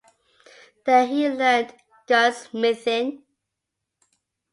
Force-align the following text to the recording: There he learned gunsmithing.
There 0.83 1.05
he 1.05 1.29
learned 1.29 1.75
gunsmithing. 2.07 3.21